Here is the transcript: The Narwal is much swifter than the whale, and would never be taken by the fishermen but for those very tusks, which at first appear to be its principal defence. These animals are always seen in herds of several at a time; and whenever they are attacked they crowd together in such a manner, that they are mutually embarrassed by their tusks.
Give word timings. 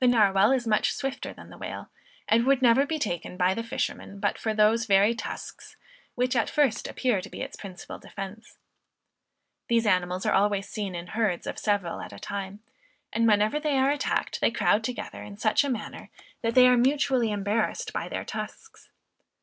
The 0.00 0.06
Narwal 0.06 0.50
is 0.54 0.66
much 0.66 0.92
swifter 0.92 1.32
than 1.32 1.48
the 1.48 1.56
whale, 1.56 1.88
and 2.28 2.44
would 2.44 2.60
never 2.60 2.84
be 2.84 2.98
taken 2.98 3.38
by 3.38 3.54
the 3.54 3.62
fishermen 3.62 4.20
but 4.20 4.36
for 4.36 4.52
those 4.52 4.84
very 4.84 5.14
tusks, 5.14 5.76
which 6.14 6.36
at 6.36 6.50
first 6.50 6.86
appear 6.86 7.22
to 7.22 7.30
be 7.30 7.40
its 7.40 7.56
principal 7.56 7.98
defence. 7.98 8.58
These 9.68 9.86
animals 9.86 10.26
are 10.26 10.34
always 10.34 10.68
seen 10.68 10.94
in 10.94 11.06
herds 11.06 11.46
of 11.46 11.58
several 11.58 12.02
at 12.02 12.12
a 12.12 12.18
time; 12.18 12.60
and 13.14 13.26
whenever 13.26 13.58
they 13.58 13.78
are 13.78 13.90
attacked 13.90 14.42
they 14.42 14.50
crowd 14.50 14.84
together 14.84 15.22
in 15.22 15.38
such 15.38 15.64
a 15.64 15.70
manner, 15.70 16.10
that 16.42 16.54
they 16.54 16.68
are 16.68 16.76
mutually 16.76 17.30
embarrassed 17.30 17.94
by 17.94 18.10
their 18.10 18.26
tusks. 18.26 18.90